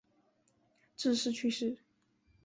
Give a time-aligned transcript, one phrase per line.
[0.95, 1.77] 致仕去世。